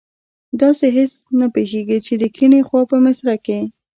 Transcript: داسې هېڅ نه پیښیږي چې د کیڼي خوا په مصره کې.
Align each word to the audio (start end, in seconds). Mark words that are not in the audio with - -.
داسې 0.61 0.87
هېڅ 0.97 1.13
نه 1.39 1.47
پیښیږي 1.55 1.97
چې 2.05 2.13
د 2.21 2.23
کیڼي 2.35 2.61
خوا 2.67 2.81
په 2.91 2.97
مصره 3.05 3.35
کې. 3.45 3.59